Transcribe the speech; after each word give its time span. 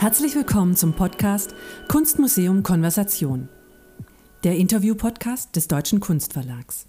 Herzlich 0.00 0.34
willkommen 0.34 0.76
zum 0.76 0.94
Podcast 0.94 1.54
Kunstmuseum 1.86 2.62
Konversation, 2.62 3.50
der 4.44 4.56
Interview-Podcast 4.56 5.54
des 5.54 5.68
Deutschen 5.68 6.00
Kunstverlags. 6.00 6.86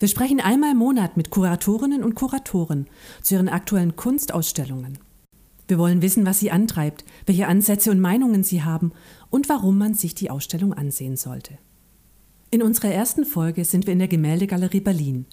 Wir 0.00 0.08
sprechen 0.08 0.40
einmal 0.40 0.72
im 0.72 0.78
Monat 0.78 1.16
mit 1.16 1.30
Kuratorinnen 1.30 2.02
und 2.02 2.16
Kuratoren 2.16 2.88
zu 3.22 3.34
ihren 3.34 3.48
aktuellen 3.48 3.94
Kunstausstellungen. 3.94 4.98
Wir 5.68 5.78
wollen 5.78 6.02
wissen, 6.02 6.26
was 6.26 6.40
sie 6.40 6.50
antreibt, 6.50 7.04
welche 7.26 7.46
Ansätze 7.46 7.92
und 7.92 8.00
Meinungen 8.00 8.42
sie 8.42 8.64
haben 8.64 8.90
und 9.30 9.48
warum 9.48 9.78
man 9.78 9.94
sich 9.94 10.16
die 10.16 10.30
Ausstellung 10.30 10.74
ansehen 10.74 11.16
sollte. 11.16 11.58
In 12.50 12.60
unserer 12.60 12.88
ersten 12.88 13.24
Folge 13.24 13.64
sind 13.64 13.86
wir 13.86 13.92
in 13.92 14.00
der 14.00 14.08
Gemäldegalerie 14.08 14.80
Berlin, 14.80 15.26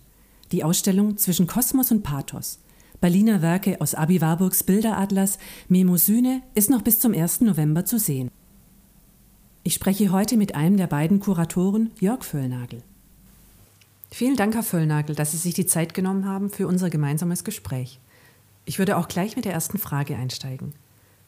die 0.51 0.64
Ausstellung 0.64 1.18
zwischen 1.18 1.47
Kosmos 1.47 1.89
und 1.89 2.04
Pathos– 2.04 2.59
Berliner 3.00 3.43
Werke 3.43 3.79
aus 3.79 3.93
Abi 3.93 4.21
Warburgs 4.21 4.64
Bilderatlas 4.64 5.38
Memosyne 5.69 6.42
ist 6.55 6.71
noch 6.71 6.82
bis 6.82 7.00
zum 7.00 7.14
1. 7.14 7.42
November 7.42 7.86
zu 7.86 8.00
sehen. 8.00 8.32
Ich 9.64 9.75
spreche 9.75 10.11
heute 10.11 10.36
mit 10.36 10.55
einem 10.55 10.78
der 10.78 10.88
beiden 10.88 11.19
Kuratoren, 11.19 11.91
Jörg 12.00 12.24
Völlnagel. 12.24 12.82
Vielen 14.10 14.36
Dank, 14.36 14.55
Herr 14.55 14.64
Völlnagel, 14.64 15.15
dass 15.15 15.32
Sie 15.32 15.38
sich 15.38 15.54
die 15.54 15.65
Zeit 15.68 15.93
genommen 15.93 16.25
haben 16.25 16.50
für 16.50 16.68
unser 16.68 16.89
gemeinsames 16.89 17.43
Gespräch. 17.43 18.00
Ich 18.65 18.79
würde 18.79 18.97
auch 18.97 19.07
gleich 19.07 19.36
mit 19.36 19.46
der 19.46 19.54
ersten 19.54 19.77
Frage 19.77 20.16
einsteigen. 20.16 20.74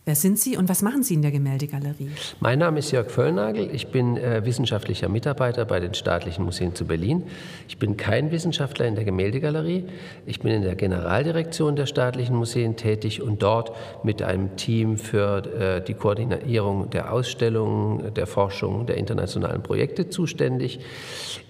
Wer 0.10 0.16
sind 0.16 0.40
Sie 0.40 0.58
und 0.58 0.68
was 0.70 0.82
machen 0.82 1.04
Sie 1.04 1.14
in 1.14 1.22
der 1.22 1.30
Gemäldegalerie? 1.30 2.10
Mein 2.40 2.58
Name 2.58 2.80
ist 2.80 2.90
Jörg 2.90 3.12
Völlnagel. 3.12 3.70
Ich 3.76 3.90
bin 3.90 4.18
äh, 4.18 4.44
wissenschaftlicher 4.44 5.08
Mitarbeiter 5.08 5.66
bei 5.66 5.80
den 5.80 5.94
Staatlichen 5.94 6.46
Museen 6.46 6.74
zu 6.74 6.86
Berlin. 6.86 7.26
Ich 7.68 7.78
bin 7.78 7.96
kein 7.96 8.32
Wissenschaftler 8.32 8.88
in 8.88 8.96
der 8.96 9.04
Gemäldegalerie. 9.04 9.86
Ich 10.26 10.40
bin 10.40 10.52
in 10.52 10.64
der 10.64 10.74
Generaldirektion 10.74 11.76
der 11.76 11.86
Staatlichen 11.86 12.36
Museen 12.36 12.76
tätig 12.76 13.22
und 13.22 13.44
dort 13.44 13.72
mit 14.04 14.24
einem 14.24 14.56
Team 14.56 14.98
für 14.98 15.46
äh, 15.46 15.86
die 15.86 15.94
Koordinierung 15.94 16.90
der 16.90 17.14
Ausstellungen, 17.14 18.12
der 18.16 18.26
Forschung, 18.26 18.88
der 18.88 18.98
internationalen 18.98 19.62
Projekte 19.62 20.10
zuständig. 20.10 20.80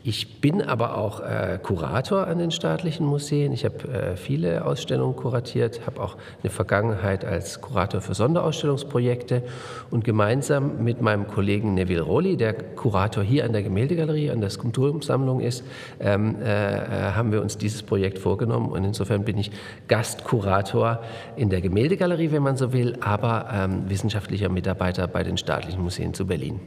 Ich 0.04 0.42
bin 0.42 0.62
aber 0.62 0.98
auch 0.98 1.20
äh, 1.20 1.60
Kurator 1.62 2.28
an 2.28 2.40
den 2.40 2.52
staatlichen 2.52 3.06
Museen. 3.06 3.52
Ich 3.52 3.66
habe 3.66 3.88
äh, 3.88 4.16
viele 4.18 4.66
Ausstellungen 4.66 5.16
kuratiert, 5.16 5.86
habe 5.86 6.02
auch 6.02 6.16
eine 6.42 6.50
Vergangenheit 6.50 7.26
als 7.26 7.62
Kurator 7.62 8.02
für 8.02 8.14
Sonderausstellungsprojekte 8.52 9.44
und 9.90 10.04
gemeinsam 10.04 10.84
mit 10.84 11.02
meinem 11.02 11.28
Kollegen 11.28 11.74
Neville 11.74 12.02
Rowley, 12.02 12.38
der 12.38 12.54
Kurator 12.54 13.24
hier 13.24 13.46
an 13.46 13.54
der 13.54 13.64
Gemäldegalerie, 13.64 14.32
an 14.32 14.42
der 14.42 14.50
Skulptursammlung 14.50 15.40
ist, 15.40 15.64
ähm, 16.00 16.36
äh, 16.42 16.50
äh, 16.50 17.12
haben 17.14 17.32
wir 17.32 17.42
uns 17.42 17.58
dieses 17.58 17.84
Projekt 17.84 18.20
vorgenommen 18.20 18.70
und 18.70 18.84
insofern 18.84 19.24
bin 19.24 19.38
ich 19.38 19.52
Gastkurator 19.88 21.02
in 21.36 21.50
der 21.50 21.62
Gemäldegalerie, 21.62 22.32
wenn 22.32 22.44
man 22.44 22.58
so 22.58 22.74
will, 22.74 22.98
aber 23.02 23.48
ähm, 23.52 23.90
wissenschaftlicher 23.90 24.50
Mitarbeiter 24.50 25.08
bei 25.08 25.24
den 25.24 25.38
staatlichen 25.38 25.82
Museen 25.82 26.14
zu 26.14 26.26
Berlin. 26.26 26.60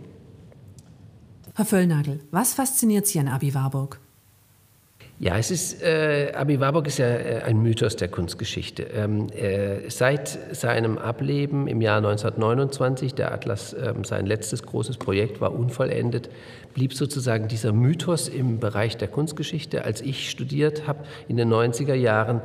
Herr 1.54 1.66
Völlnagel, 1.66 2.20
was 2.30 2.54
fasziniert 2.54 3.06
Sie 3.06 3.18
an 3.18 3.28
Abi 3.28 3.54
Warburg? 3.54 4.00
Ja, 5.22 5.38
es 5.38 5.52
ist, 5.52 5.80
äh, 5.84 6.32
Abi 6.34 6.58
Warburg 6.58 6.88
ist 6.88 6.98
ja 6.98 7.06
äh, 7.06 7.42
ein 7.44 7.62
Mythos 7.62 7.94
der 7.94 8.08
Kunstgeschichte. 8.08 8.82
Ähm, 8.82 9.28
äh, 9.30 9.88
seit 9.88 10.36
seinem 10.50 10.98
Ableben 10.98 11.68
im 11.68 11.80
Jahr 11.80 11.98
1929, 11.98 13.14
der 13.14 13.32
Atlas, 13.32 13.72
äh, 13.72 13.94
sein 14.02 14.26
letztes 14.26 14.64
großes 14.64 14.96
Projekt 14.96 15.40
war 15.40 15.54
unvollendet, 15.54 16.28
blieb 16.74 16.92
sozusagen 16.92 17.46
dieser 17.46 17.72
Mythos 17.72 18.26
im 18.26 18.58
Bereich 18.58 18.96
der 18.96 19.06
Kunstgeschichte. 19.06 19.84
Als 19.84 20.00
ich 20.00 20.28
studiert 20.28 20.88
habe 20.88 21.04
in 21.28 21.36
den 21.36 21.52
90er 21.52 21.94
Jahren, 21.94 22.40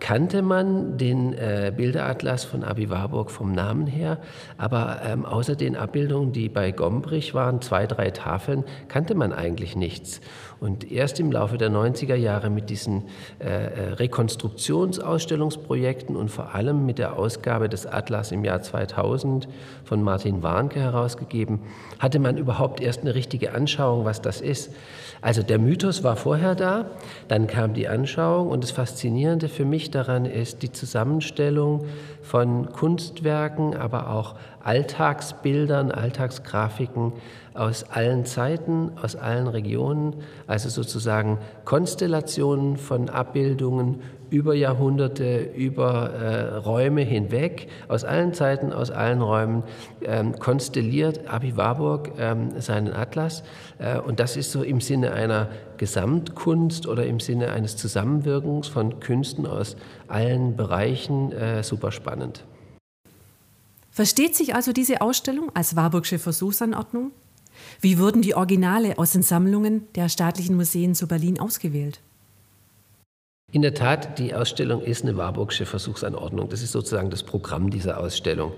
kannte 0.00 0.42
man 0.42 0.98
den 0.98 1.32
äh, 1.32 1.72
Bilderatlas 1.76 2.44
von 2.44 2.64
Abi 2.64 2.90
Warburg 2.90 3.30
vom 3.30 3.52
Namen 3.52 3.86
her, 3.86 4.18
aber 4.56 5.00
ähm, 5.04 5.24
außer 5.24 5.54
den 5.56 5.76
Abbildungen, 5.76 6.32
die 6.32 6.48
bei 6.48 6.72
Gombrich 6.72 7.34
waren, 7.34 7.60
zwei, 7.60 7.86
drei 7.86 8.10
Tafeln, 8.10 8.64
kannte 8.88 9.14
man 9.14 9.32
eigentlich 9.32 9.76
nichts. 9.76 10.20
Und 10.60 10.90
erst 10.90 11.20
im 11.20 11.30
Laufe 11.30 11.56
der 11.56 11.70
90er 11.70 12.16
Jahre 12.16 12.50
mit 12.50 12.68
diesen 12.68 13.04
äh, 13.38 13.46
äh, 13.46 13.92
Rekonstruktionsausstellungsprojekten 13.92 16.16
und 16.16 16.30
vor 16.30 16.52
allem 16.54 16.84
mit 16.84 16.98
der 16.98 17.16
Ausgabe 17.16 17.68
des 17.68 17.86
Atlas 17.86 18.32
im 18.32 18.44
Jahr 18.44 18.60
2000 18.60 19.46
von 19.84 20.02
Martin 20.02 20.42
Warnke 20.42 20.80
herausgegeben, 20.80 21.60
hatte 22.00 22.18
man 22.18 22.38
überhaupt 22.38 22.80
erst 22.80 23.02
eine 23.02 23.14
richtige 23.14 23.54
Anschauung, 23.54 24.04
was 24.04 24.20
das 24.20 24.40
ist. 24.40 24.72
Also 25.20 25.42
der 25.42 25.58
Mythos 25.58 26.04
war 26.04 26.16
vorher 26.16 26.54
da, 26.54 26.86
dann 27.26 27.48
kam 27.48 27.74
die 27.74 27.88
Anschauung 27.88 28.48
und 28.48 28.62
das 28.62 28.70
Faszinierende 28.70 29.48
für 29.48 29.64
mich 29.64 29.87
daran 29.90 30.24
ist 30.24 30.62
die 30.62 30.72
Zusammenstellung 30.72 31.86
von 32.22 32.72
Kunstwerken, 32.72 33.76
aber 33.76 34.10
auch 34.10 34.34
Alltagsbildern, 34.68 35.90
Alltagsgrafiken 35.90 37.14
aus 37.54 37.84
allen 37.90 38.26
Zeiten, 38.26 38.90
aus 39.02 39.16
allen 39.16 39.46
Regionen, 39.46 40.16
also 40.46 40.68
sozusagen 40.68 41.38
Konstellationen 41.64 42.76
von 42.76 43.08
Abbildungen 43.08 44.02
über 44.28 44.52
Jahrhunderte, 44.52 45.38
über 45.38 46.10
äh, 46.10 46.54
Räume 46.56 47.00
hinweg, 47.00 47.68
aus 47.88 48.04
allen 48.04 48.34
Zeiten, 48.34 48.74
aus 48.74 48.90
allen 48.90 49.22
Räumen, 49.22 49.62
ähm, 50.02 50.38
konstelliert 50.38 51.26
Abi 51.32 51.56
Warburg 51.56 52.12
ähm, 52.18 52.60
seinen 52.60 52.92
Atlas. 52.92 53.44
Äh, 53.78 53.98
und 53.98 54.20
das 54.20 54.36
ist 54.36 54.52
so 54.52 54.62
im 54.62 54.82
Sinne 54.82 55.12
einer 55.12 55.48
Gesamtkunst 55.78 56.86
oder 56.86 57.06
im 57.06 57.20
Sinne 57.20 57.52
eines 57.52 57.78
Zusammenwirkens 57.78 58.68
von 58.68 59.00
Künsten 59.00 59.46
aus 59.46 59.76
allen 60.08 60.56
Bereichen 60.56 61.32
äh, 61.32 61.62
super 61.62 61.90
spannend. 61.90 62.44
Versteht 63.98 64.36
sich 64.36 64.54
also 64.54 64.72
diese 64.72 65.00
Ausstellung 65.00 65.50
als 65.56 65.74
Warburgsche 65.74 66.20
Versuchsanordnung? 66.20 67.10
Wie 67.80 67.98
wurden 67.98 68.22
die 68.22 68.36
Originale 68.36 68.96
aus 68.96 69.10
den 69.10 69.24
Sammlungen 69.24 69.88
der 69.96 70.08
staatlichen 70.08 70.54
Museen 70.54 70.94
zu 70.94 71.08
Berlin 71.08 71.40
ausgewählt? 71.40 71.98
In 73.50 73.62
der 73.62 73.72
Tat, 73.72 74.18
die 74.18 74.34
Ausstellung 74.34 74.82
ist 74.82 75.04
eine 75.04 75.16
Warburgsche 75.16 75.64
Versuchsanordnung. 75.64 76.50
Das 76.50 76.60
ist 76.60 76.72
sozusagen 76.72 77.08
das 77.08 77.22
Programm 77.22 77.70
dieser 77.70 77.98
Ausstellung. 77.98 78.52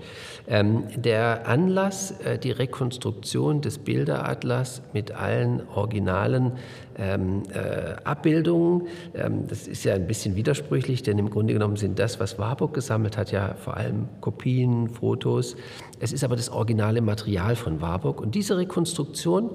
Ähm, 0.49 0.83
der 0.97 1.47
Anlass, 1.47 2.11
äh, 2.25 2.37
die 2.37 2.51
Rekonstruktion 2.51 3.61
des 3.61 3.77
Bilderatlas 3.77 4.81
mit 4.91 5.13
allen 5.13 5.65
originalen 5.69 6.57
ähm, 6.97 7.43
äh, 7.53 7.95
Abbildungen, 8.03 8.89
ähm, 9.13 9.47
das 9.47 9.65
ist 9.65 9.85
ja 9.85 9.93
ein 9.93 10.07
bisschen 10.07 10.35
widersprüchlich, 10.35 11.03
denn 11.03 11.17
im 11.19 11.29
Grunde 11.29 11.53
genommen 11.53 11.77
sind 11.77 11.97
das, 11.97 12.19
was 12.19 12.37
Warburg 12.37 12.73
gesammelt 12.73 13.15
hat, 13.15 13.31
ja 13.31 13.55
vor 13.63 13.77
allem 13.77 14.09
Kopien, 14.19 14.89
Fotos. 14.89 15.55
Es 16.01 16.11
ist 16.11 16.25
aber 16.25 16.35
das 16.35 16.49
originale 16.49 16.99
Material 16.99 17.55
von 17.55 17.79
Warburg. 17.79 18.19
Und 18.19 18.35
diese 18.35 18.57
Rekonstruktion 18.57 19.51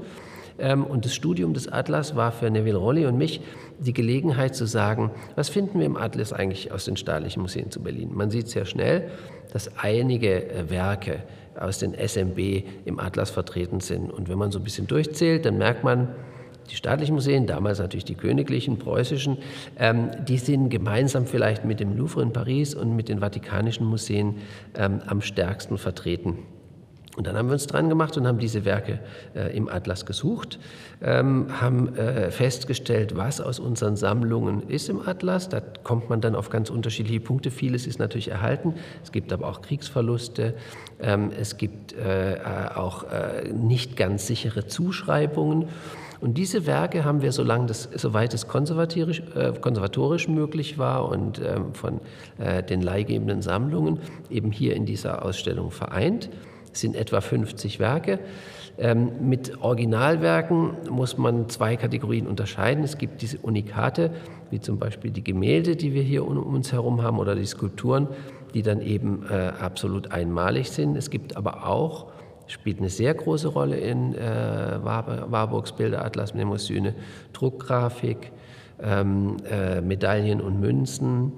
und 0.59 1.05
das 1.05 1.15
Studium 1.15 1.53
des 1.53 1.69
Atlas 1.69 2.17
war 2.17 2.33
für 2.33 2.51
Neville 2.51 2.79
Rolli 2.79 3.07
und 3.07 3.19
mich 3.19 3.43
die 3.79 3.93
Gelegenheit 3.93 4.55
zu 4.55 4.67
sagen, 4.67 5.11
was 5.35 5.49
finden 5.49 5.79
wir 5.79 5.87
im 5.87 5.97
Atlas 5.97 6.33
eigentlich 6.33 6.73
aus 6.73 6.87
den 6.87 6.97
staatlichen 6.97 7.43
Museen 7.43 7.71
zu 7.71 7.83
Berlin? 7.83 8.11
Man 8.15 8.31
sieht 8.31 8.49
sehr 8.49 8.65
schnell, 8.65 9.11
dass 9.53 9.77
einige 9.77 10.51
äh, 10.51 10.71
Werke 10.71 11.23
aus 11.59 11.79
den 11.79 11.95
SMB 11.95 12.65
im 12.85 12.99
Atlas 12.99 13.31
vertreten 13.31 13.81
sind. 13.81 14.11
Und 14.11 14.29
wenn 14.29 14.39
man 14.39 14.51
so 14.51 14.59
ein 14.59 14.65
bisschen 14.65 14.87
durchzählt, 14.87 15.45
dann 15.47 15.59
merkt 15.59 15.85
man, 15.85 16.09
die 16.71 16.77
staatlichen 16.77 17.15
Museen, 17.15 17.47
damals 17.47 17.79
natürlich 17.79 18.05
die 18.05 18.15
königlichen, 18.15 18.79
preußischen, 18.79 19.39
ähm, 19.79 20.11
die 20.27 20.39
sind 20.39 20.69
gemeinsam 20.69 21.27
vielleicht 21.27 21.65
mit 21.65 21.81
dem 21.81 21.97
Louvre 21.97 22.23
in 22.23 22.33
Paris 22.33 22.75
und 22.75 22.97
mit 22.97 23.09
den 23.09 23.21
vatikanischen 23.21 23.87
Museen 23.87 24.37
ähm, 24.75 25.01
am 25.07 25.21
stärksten 25.21 25.79
vertreten. 25.79 26.39
Und 27.17 27.27
dann 27.27 27.37
haben 27.37 27.49
wir 27.49 27.55
uns 27.55 27.67
dran 27.67 27.89
gemacht 27.89 28.17
und 28.17 28.27
haben 28.27 28.39
diese 28.39 28.65
Werke 28.65 29.01
äh, 29.35 29.57
im 29.57 29.69
Atlas 29.69 30.05
gesucht, 30.05 30.59
ähm, 31.03 31.47
haben 31.61 31.97
äh, 31.97 32.31
festgestellt, 32.31 33.17
was 33.17 33.41
aus 33.41 33.59
unseren 33.59 33.97
Sammlungen 33.97 34.69
ist 34.69 34.91
im 34.91 35.01
Atlas. 35.01 35.49
Da 35.49 35.61
kommt 35.83 36.11
man 36.11 36.21
dann 36.21 36.35
auf 36.35 36.51
ganz 36.51 36.69
unterschiedliche 36.69 37.21
Punkte. 37.21 37.51
Vieles 37.51 37.87
ist 37.87 37.99
natürlich 37.99 38.31
erhalten. 38.31 38.75
Es 39.03 39.13
gibt 39.13 39.33
aber 39.33 39.49
auch 39.49 39.63
Kriegsverluste. 39.63 40.55
Ähm, 41.01 41.33
es 41.39 41.57
gibt 41.57 41.95
äh, 41.95 42.37
auch 42.75 43.05
äh, 43.05 43.49
nicht 43.51 43.97
ganz 43.97 44.27
sichere 44.27 44.67
Zuschreibungen. 44.67 45.69
Und 46.21 46.39
diese 46.39 46.67
Werke 46.67 47.05
haben 47.05 47.23
wir, 47.23 47.33
solange 47.33 47.67
das, 47.67 47.89
soweit 47.95 48.33
es 48.35 48.49
konservatorisch, 48.49 49.23
äh, 49.35 49.53
konservatorisch 49.53 50.29
möglich 50.29 50.79
war 50.79 51.09
und 51.09 51.41
ähm, 51.41 51.75
von 51.75 52.01
äh, 52.39 52.63
den 52.63 52.83
leihgebenden 52.83 53.43
Sammlungen, 53.43 54.01
eben 54.31 54.51
hier 54.51 54.75
in 54.77 54.87
dieser 54.87 55.25
Ausstellung 55.25 55.71
vereint. 55.71 56.31
Es 56.77 56.83
sind 56.83 56.95
etwa 56.95 57.23
50 57.23 57.81
Werke. 57.81 58.19
Ähm, 58.77 59.31
mit 59.31 59.63
Originalwerken 59.63 60.73
muss 60.91 61.17
man 61.17 61.49
zwei 61.49 61.75
Kategorien 61.77 62.27
unterscheiden. 62.27 62.85
Es 62.85 62.99
gibt 62.99 63.23
diese 63.23 63.39
Unikate, 63.39 64.11
wie 64.51 64.61
zum 64.61 64.79
Beispiel 64.79 65.11
die 65.11 65.25
Gemälde, 65.25 65.75
die 65.75 65.95
wir 65.95 66.03
hier 66.03 66.27
um 66.29 66.37
uns 66.37 66.73
herum 66.73 67.03
haben, 67.03 67.19
oder 67.19 67.35
die 67.35 67.47
Skulpturen, 67.47 68.09
die 68.53 68.61
dann 68.61 68.83
eben 68.83 69.25
äh, 69.31 69.53
absolut 69.59 70.13
einmalig 70.13 70.71
sind. 70.71 70.99
Es 70.99 71.09
gibt 71.09 71.35
aber 71.35 71.67
auch, 71.67 72.13
spielt 72.47 72.81
eine 72.81 72.91
sehr 72.91 73.15
große 73.15 73.49
Rolle 73.49 73.79
in 73.79 74.15
äh, 74.15 74.79
Warburgs 74.85 75.73
Bilderatlas 75.73 76.35
Mnemosyne, 76.35 76.95
Druckgrafik, 77.33 78.33
ähm, 78.83 79.39
äh, 79.51 79.81
Medaillen 79.81 80.43
und 80.43 80.61
Münzen. 80.61 81.33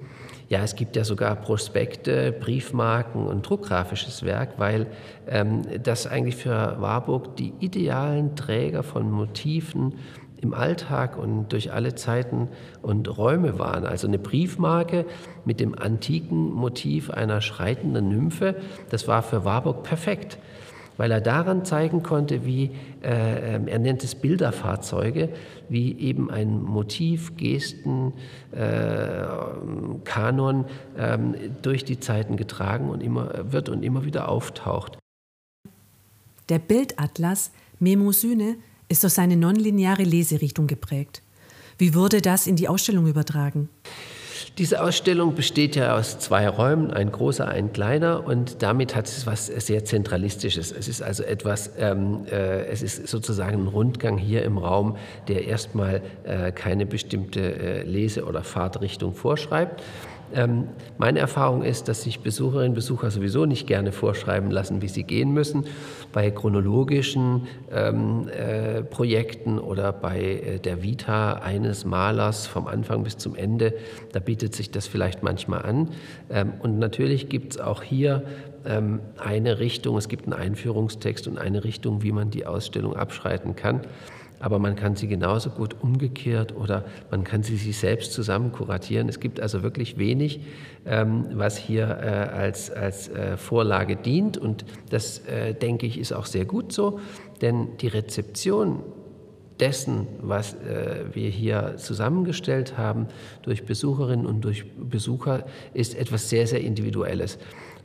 Ja, 0.49 0.63
es 0.63 0.75
gibt 0.75 0.95
ja 0.95 1.03
sogar 1.03 1.35
Prospekte, 1.35 2.31
Briefmarken 2.31 3.27
und 3.27 3.47
druckgrafisches 3.47 4.23
Werk, 4.23 4.55
weil 4.57 4.87
ähm, 5.27 5.61
das 5.83 6.07
eigentlich 6.07 6.37
für 6.37 6.77
Warburg 6.79 7.35
die 7.37 7.53
idealen 7.59 8.35
Träger 8.35 8.81
von 8.81 9.11
Motiven 9.11 9.93
im 10.41 10.55
Alltag 10.55 11.17
und 11.17 11.49
durch 11.49 11.71
alle 11.71 11.93
Zeiten 11.93 12.47
und 12.81 13.15
Räume 13.15 13.59
waren. 13.59 13.85
Also 13.85 14.07
eine 14.07 14.17
Briefmarke 14.17 15.05
mit 15.45 15.59
dem 15.59 15.77
antiken 15.77 16.51
Motiv 16.51 17.11
einer 17.11 17.41
schreitenden 17.41 18.09
Nymphe, 18.09 18.55
das 18.89 19.07
war 19.07 19.21
für 19.21 19.45
Warburg 19.45 19.83
perfekt, 19.83 20.39
weil 20.99 21.11
er 21.11 21.21
daran 21.21 21.63
zeigen 21.63 22.03
konnte, 22.03 22.45
wie, 22.45 22.71
äh, 23.01 23.55
ähm, 23.55 23.69
er 23.69 23.79
nennt 23.79 24.03
es 24.03 24.15
Bilderfahrzeuge, 24.15 25.29
wie 25.69 25.97
eben 25.97 26.29
ein 26.29 26.61
Motiv, 26.61 27.37
Gesten, 27.37 28.11
äh, 28.51 29.23
Kanon 30.03 30.65
äh, 30.97 31.17
durch 31.61 31.85
die 31.85 32.01
Zeiten 32.01 32.35
getragen 32.35 32.89
und 32.89 33.01
immer 33.01 33.49
wird 33.49 33.69
und 33.69 33.83
immer 33.83 34.03
wieder 34.03 34.27
auftaucht. 34.27 34.97
Der 36.49 36.59
Bildatlas 36.59 37.51
Memosyne 37.79 38.57
ist 38.89 39.03
durch 39.03 39.13
seine 39.13 39.37
nonlineare 39.37 40.03
Leserichtung 40.03 40.67
geprägt. 40.67 41.21
Wie 41.77 41.95
wurde 41.95 42.21
das 42.21 42.45
in 42.45 42.57
die 42.57 42.67
Ausstellung 42.67 43.07
übertragen? 43.07 43.69
Diese 44.57 44.81
Ausstellung 44.81 45.35
besteht 45.35 45.75
ja 45.75 45.95
aus 45.95 46.19
zwei 46.19 46.49
Räumen, 46.49 46.91
ein 46.91 47.11
großer, 47.11 47.47
ein 47.47 47.71
kleiner, 47.71 48.25
und 48.25 48.61
damit 48.61 48.95
hat 48.95 49.07
es 49.07 49.25
was 49.25 49.47
sehr 49.47 49.85
Zentralistisches. 49.85 50.71
Es 50.71 50.87
ist 50.87 51.01
also 51.01 51.23
etwas, 51.23 51.71
ähm, 51.77 52.25
äh, 52.29 52.65
es 52.65 52.81
ist 52.81 53.07
sozusagen 53.07 53.63
ein 53.63 53.67
Rundgang 53.67 54.17
hier 54.17 54.43
im 54.43 54.57
Raum, 54.57 54.97
der 55.27 55.45
erstmal 55.45 56.01
äh, 56.23 56.51
keine 56.51 56.85
bestimmte 56.85 57.39
äh, 57.39 57.83
Lese- 57.83 58.25
oder 58.25 58.43
Fahrtrichtung 58.43 59.13
vorschreibt, 59.13 59.81
ähm, 60.33 60.69
meine 60.97 61.19
Erfahrung 61.19 61.63
ist, 61.63 61.87
dass 61.87 62.03
sich 62.03 62.21
Besucherinnen 62.21 62.69
und 62.69 62.75
Besucher 62.75 63.11
sowieso 63.11 63.45
nicht 63.45 63.67
gerne 63.67 63.91
vorschreiben 63.91 64.51
lassen, 64.51 64.81
wie 64.81 64.87
sie 64.87 65.03
gehen 65.03 65.31
müssen. 65.31 65.65
Bei 66.11 66.29
chronologischen 66.31 67.47
ähm, 67.71 68.27
äh, 68.29 68.83
Projekten 68.83 69.59
oder 69.59 69.91
bei 69.93 70.21
äh, 70.21 70.59
der 70.59 70.83
Vita 70.83 71.33
eines 71.33 71.85
Malers 71.85 72.47
vom 72.47 72.67
Anfang 72.67 73.03
bis 73.03 73.17
zum 73.17 73.35
Ende, 73.35 73.73
da 74.11 74.19
bietet 74.19 74.55
sich 74.55 74.71
das 74.71 74.87
vielleicht 74.87 75.23
manchmal 75.23 75.63
an. 75.63 75.89
Ähm, 76.29 76.53
und 76.61 76.79
natürlich 76.79 77.29
gibt 77.29 77.53
es 77.53 77.59
auch 77.59 77.83
hier 77.83 78.23
ähm, 78.65 78.99
eine 79.17 79.59
Richtung, 79.59 79.97
es 79.97 80.09
gibt 80.09 80.25
einen 80.25 80.33
Einführungstext 80.33 81.27
und 81.27 81.37
eine 81.37 81.63
Richtung, 81.63 82.03
wie 82.03 82.11
man 82.11 82.29
die 82.29 82.45
Ausstellung 82.45 82.95
abschreiten 82.95 83.55
kann 83.55 83.81
aber 84.39 84.59
man 84.59 84.75
kann 84.75 84.95
sie 84.95 85.07
genauso 85.07 85.49
gut 85.49 85.75
umgekehrt 85.81 86.55
oder 86.55 86.85
man 87.11 87.23
kann 87.23 87.43
sie 87.43 87.57
sich 87.57 87.77
selbst 87.77 88.13
zusammen 88.13 88.51
kuratieren. 88.51 89.09
Es 89.09 89.19
gibt 89.19 89.39
also 89.39 89.63
wirklich 89.63 89.97
wenig, 89.97 90.41
ähm, 90.85 91.25
was 91.33 91.57
hier 91.57 91.83
äh, 91.87 92.35
als, 92.35 92.71
als 92.71 93.09
äh, 93.09 93.37
Vorlage 93.37 93.95
dient 93.95 94.37
und 94.37 94.65
das, 94.89 95.19
äh, 95.19 95.53
denke 95.53 95.85
ich, 95.85 95.99
ist 95.99 96.13
auch 96.13 96.25
sehr 96.25 96.45
gut 96.45 96.71
so, 96.71 96.99
denn 97.41 97.77
die 97.77 97.87
Rezeption 97.87 98.83
dessen, 99.59 100.07
was 100.21 100.55
wir 101.11 101.29
hier 101.29 101.75
zusammengestellt 101.75 102.77
haben, 102.77 103.07
durch 103.41 103.65
Besucherinnen 103.65 104.25
und 104.25 104.45
durch 104.45 104.63
Besucher, 104.77 105.45
ist 105.73 105.95
etwas 105.95 106.29
sehr, 106.29 106.47
sehr 106.47 106.61
Individuelles. 106.61 107.37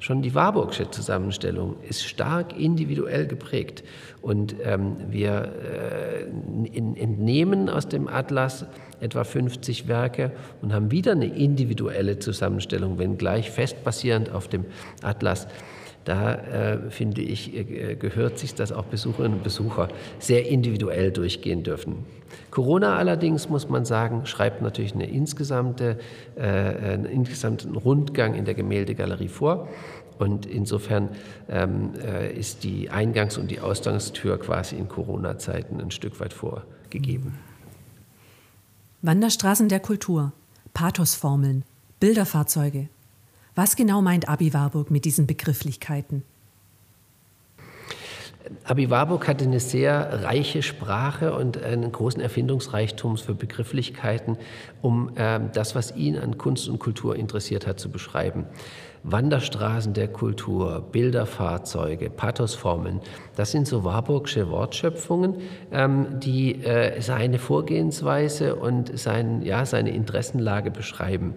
Schon 0.04 0.20
die 0.20 0.34
Warburgsche 0.34 0.90
Zusammenstellung 0.90 1.76
ist 1.88 2.04
stark 2.04 2.60
individuell 2.60 3.26
geprägt. 3.26 3.82
Und 4.20 4.54
ähm, 4.62 4.96
wir 5.08 5.50
äh, 5.64 6.24
in, 6.76 6.94
entnehmen 6.94 7.70
aus 7.70 7.88
dem 7.88 8.06
Atlas 8.06 8.66
etwa 9.00 9.24
50 9.24 9.88
Werke 9.88 10.32
und 10.60 10.74
haben 10.74 10.90
wieder 10.90 11.12
eine 11.12 11.34
individuelle 11.34 12.18
Zusammenstellung, 12.18 12.98
wenngleich 12.98 13.50
fest 13.50 13.82
basierend 13.82 14.30
auf 14.30 14.46
dem 14.46 14.66
Atlas. 15.00 15.48
Da 16.04 16.34
äh, 16.34 16.90
finde 16.90 17.22
ich, 17.22 17.54
äh, 17.54 17.96
gehört 17.96 18.38
sich, 18.38 18.54
dass 18.54 18.72
auch 18.72 18.84
Besucherinnen 18.84 19.38
und 19.38 19.42
Besucher 19.42 19.88
sehr 20.18 20.46
individuell 20.46 21.10
durchgehen 21.10 21.62
dürfen. 21.62 22.04
Corona 22.50 22.96
allerdings, 22.96 23.48
muss 23.48 23.68
man 23.68 23.84
sagen, 23.84 24.26
schreibt 24.26 24.60
natürlich 24.60 24.94
eine 24.94 25.08
insgesamte, 25.08 25.98
äh, 26.36 26.42
einen 26.42 27.06
insgesamten 27.06 27.74
Rundgang 27.74 28.34
in 28.34 28.44
der 28.44 28.54
Gemäldegalerie 28.54 29.28
vor. 29.28 29.68
Und 30.18 30.46
insofern 30.46 31.08
ähm, 31.48 31.92
äh, 32.00 32.32
ist 32.32 32.62
die 32.62 32.90
Eingangs- 32.90 33.36
und 33.38 33.50
die 33.50 33.60
Ausgangstür 33.60 34.38
quasi 34.38 34.76
in 34.76 34.88
Corona-Zeiten 34.88 35.80
ein 35.80 35.90
Stück 35.90 36.20
weit 36.20 36.32
vorgegeben. 36.32 37.34
Wanderstraßen 39.02 39.68
der 39.68 39.80
Kultur, 39.80 40.32
Pathosformeln, 40.72 41.64
Bilderfahrzeuge, 41.98 42.88
was 43.54 43.76
genau 43.76 44.02
meint 44.02 44.28
Abi 44.28 44.52
Warburg 44.52 44.90
mit 44.90 45.04
diesen 45.04 45.26
Begrifflichkeiten? 45.26 46.22
Abi 48.64 48.90
Warburg 48.90 49.26
hatte 49.26 49.44
eine 49.44 49.60
sehr 49.60 50.22
reiche 50.24 50.62
Sprache 50.62 51.34
und 51.34 51.62
einen 51.62 51.90
großen 51.90 52.20
Erfindungsreichtum 52.20 53.16
für 53.16 53.34
Begrifflichkeiten, 53.34 54.36
um 54.82 55.16
äh, 55.16 55.40
das, 55.52 55.74
was 55.74 55.96
ihn 55.96 56.18
an 56.18 56.36
Kunst 56.36 56.68
und 56.68 56.78
Kultur 56.78 57.16
interessiert 57.16 57.66
hat, 57.66 57.80
zu 57.80 57.90
beschreiben. 57.90 58.44
Wanderstraßen 59.02 59.92
der 59.94 60.08
Kultur, 60.08 60.80
Bilderfahrzeuge, 60.92 62.10
Pathosformeln, 62.10 63.00
das 63.36 63.50
sind 63.50 63.66
so 63.66 63.84
Warburgsche 63.84 64.50
Wortschöpfungen, 64.50 65.36
ähm, 65.72 66.20
die 66.20 66.64
äh, 66.64 67.00
seine 67.00 67.38
Vorgehensweise 67.38 68.56
und 68.56 68.98
sein, 68.98 69.42
ja, 69.42 69.64
seine 69.64 69.90
Interessenlage 69.90 70.70
beschreiben. 70.70 71.34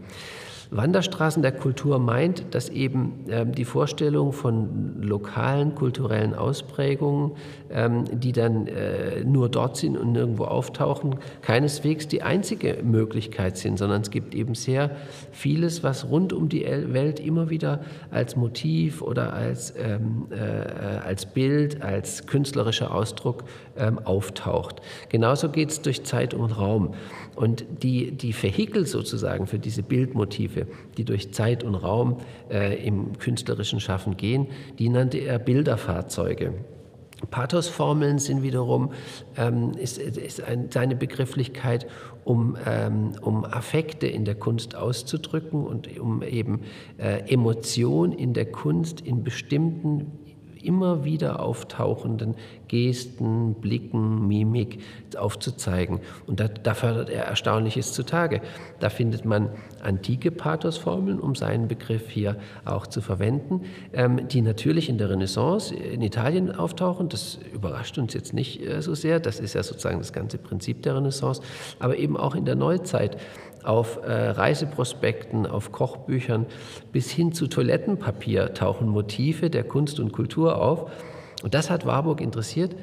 Wanderstraßen 0.70 1.42
der 1.42 1.54
Kultur 1.54 2.00
meint, 2.00 2.44
dass 2.52 2.70
eben 2.70 3.26
ähm, 3.30 3.54
die 3.54 3.66
Vorstellung 3.66 4.34
von 4.34 5.02
lokalen 5.02 5.76
kulturellen 5.76 6.34
Ausprägungen, 6.34 7.32
ähm, 7.70 8.06
die 8.12 8.32
dann 8.32 8.68
äh, 8.68 9.24
nur 9.24 9.50
dort 9.50 9.78
sind 9.78 9.98
und 9.98 10.12
nirgendwo 10.12 10.46
auftauchen, 10.46 11.16
keineswegs 11.42 12.08
die 12.08 12.22
einzige 12.22 12.80
Möglichkeit 12.84 13.58
sind, 13.58 13.78
sondern 13.78 14.02
es 14.02 14.12
gibt 14.12 14.36
eben 14.36 14.56
sehr 14.56 14.92
vieles, 15.32 15.84
was 15.84 16.10
rund 16.10 16.34
um 16.34 16.50
die 16.50 16.66
Welt 16.66 17.20
immer 17.20 17.50
wieder 17.50 17.82
als 18.12 18.36
Motiv 18.36 19.02
oder 19.02 19.34
als, 19.34 19.74
ähm, 19.78 20.28
äh, 20.32 20.36
als 20.36 21.26
Bild, 21.26 21.82
als 21.82 22.26
künstlerischer 22.26 22.94
Ausdruck 22.94 23.44
ähm, 23.78 24.00
auftaucht. 24.00 24.82
Genauso 25.10 25.50
geht 25.50 25.70
es 25.70 25.82
durch 25.82 26.04
Zeit 26.04 26.34
und 26.34 26.52
Raum. 26.52 26.94
Und 27.36 27.66
die, 27.84 28.12
die 28.12 28.34
Vehikel 28.34 28.88
sozusagen 28.88 29.46
für 29.46 29.60
diese 29.60 29.84
Bildmotive, 29.84 30.57
die 30.98 31.06
durch 31.06 31.34
Zeit 31.34 31.64
und 31.64 31.76
Raum 31.76 32.18
äh, 32.50 32.84
im 32.86 33.18
künstlerischen 33.20 33.80
Schaffen 33.80 34.18
gehen, 34.18 34.48
die 34.80 34.90
nannte 34.90 35.20
er 35.20 35.38
Bilderfahrzeuge. 35.38 36.54
Pathosformeln 37.32 38.20
sind 38.20 38.44
wiederum 38.44 38.92
ähm, 39.38 39.72
ist, 39.72 39.98
ist 39.98 40.44
ein, 40.44 40.70
seine 40.70 40.96
Begrifflichkeit, 40.96 41.88
um, 42.24 42.58
ähm, 42.66 43.14
um 43.22 43.44
Affekte 43.44 44.06
in 44.08 44.24
der 44.24 44.36
Kunst 44.36 44.76
auszudrücken 44.76 45.66
und 45.66 46.00
um 46.00 46.22
eben 46.22 46.62
äh, 46.98 47.22
Emotion 47.32 48.12
in 48.12 48.34
der 48.34 48.46
Kunst 48.52 49.02
in 49.02 49.24
bestimmten 49.24 50.12
immer 50.68 51.06
wieder 51.06 51.42
auftauchenden 51.42 52.36
Gesten, 52.68 53.56
Blicken, 53.56 54.28
Mimik 54.28 54.80
aufzuzeigen. 55.18 56.00
Und 56.28 56.40
da, 56.40 56.48
da 56.48 56.74
fördert 56.74 57.10
er 57.10 57.24
Erstaunliches 57.24 57.94
zutage. 57.94 58.42
Da 58.80 58.90
findet 58.90 59.26
man 59.26 59.50
antike 59.82 60.32
Pathosformeln, 60.32 61.20
um 61.20 61.36
seinen 61.36 61.68
Begriff 61.68 62.10
hier 62.10 62.36
auch 62.66 62.88
zu 62.88 63.02
verwenden, 63.02 63.62
ähm, 63.94 64.28
die 64.28 64.42
natürlich 64.42 64.90
in 64.90 64.98
der 64.98 65.10
Renaissance 65.10 65.74
in 65.74 66.02
Italien 66.02 66.54
auftauchen. 66.54 67.10
Das 67.10 67.40
überrascht 67.54 67.98
uns 67.98 68.14
jetzt 68.14 68.34
nicht 68.34 68.62
äh, 68.62 68.82
so 68.82 68.94
sehr. 68.96 69.20
Das 69.20 69.40
ist 69.40 69.54
ja 69.54 69.64
sozusagen 69.64 70.00
das 70.00 70.12
ganze 70.12 70.38
Prinzip 70.38 70.84
der 70.84 70.98
Renaissance. 70.98 71.42
Aber 71.80 71.98
eben 71.98 72.18
auch 72.18 72.36
in 72.36 72.46
der 72.46 72.56
Neuzeit 72.56 73.18
auf 73.68 73.98
äh, 74.04 74.12
Reiseprospekten, 74.12 75.46
auf 75.46 75.72
Kochbüchern 75.72 76.46
bis 76.92 77.10
hin 77.10 77.34
zu 77.34 77.48
Toilettenpapier 77.48 78.54
tauchen 78.54 78.88
Motive 78.88 79.50
der 79.50 79.64
Kunst 79.64 80.00
und 80.00 80.14
Kultur 80.14 80.62
auf. 80.62 80.92
Und 81.44 81.54
das 81.54 81.70
hat 81.70 81.86
Warburg 81.86 82.22
interessiert. 82.22 82.76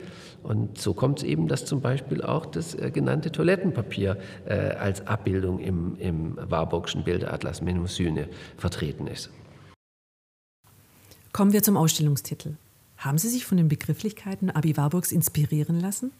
Und 0.43 0.79
so 0.79 0.93
kommt 0.93 1.21
es 1.21 1.25
eben, 1.25 1.49
dass 1.49 1.65
zum 1.65 1.81
Beispiel 1.81 2.23
auch 2.23 2.45
das 2.45 2.75
äh, 2.75 2.91
genannte 2.91 3.33
Toilettenpapier 3.33 4.19
äh, 4.45 4.53
als 4.53 5.07
Abbildung 5.07 5.59
im, 5.59 5.97
im 5.97 6.39
Warburgschen 6.39 7.03
Bilderatlas 7.03 7.63
Menusyne 7.63 8.29
vertreten 8.59 9.07
ist. 9.07 9.31
Kommen 11.33 11.53
wir 11.53 11.63
zum 11.63 11.79
Ausstellungstitel. 11.79 12.57
Haben 12.99 13.19
Sie 13.19 13.29
sich 13.29 13.47
von 13.47 13.57
den 13.57 13.69
Begrifflichkeiten 13.69 14.51
Abi 14.51 14.77
Warburgs 14.77 15.13
inspirieren 15.13 15.81
lassen? 15.81 16.13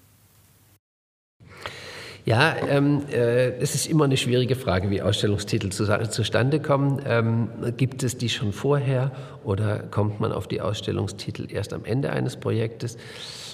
Ja, 2.27 2.57
ähm, 2.71 3.03
äh, 3.13 3.51
es 3.59 3.75
ist 3.75 3.87
immer 3.87 4.05
eine 4.05 4.17
schwierige 4.17 4.57
Frage, 4.57 4.89
wie 4.89 5.03
Ausstellungstitel 5.03 5.69
zu, 5.69 5.85
zustande 6.09 6.59
kommen. 6.59 7.03
Ähm, 7.07 7.51
gibt 7.77 8.03
es 8.03 8.17
die 8.17 8.31
schon 8.31 8.55
vorher 8.55 9.13
oder 9.45 9.81
kommt 9.81 10.21
man 10.21 10.33
auf 10.33 10.49
die 10.49 10.63
Ausstellungstitel 10.63 11.47
erst 11.51 11.75
am 11.75 11.85
Ende 11.85 12.11
eines 12.11 12.37
Projektes? 12.37 12.97